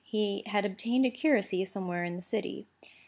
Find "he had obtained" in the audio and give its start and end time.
0.03-1.05